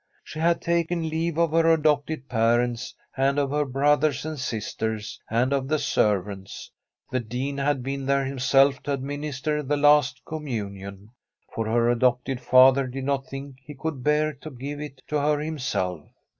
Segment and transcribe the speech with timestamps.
[0.23, 5.53] She had taken leave of her adopted parents, and of her brothers and sisters, and
[5.53, 6.71] of the servants.
[7.11, 11.09] The Dean had been there himself to administer the last Communion,
[11.53, 15.37] for her adopted father did not think he could bear to give it to her
[15.39, 16.01] himself.